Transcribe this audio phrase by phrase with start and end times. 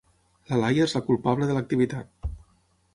[0.51, 2.35] La Laia és la culpable de l'activitat.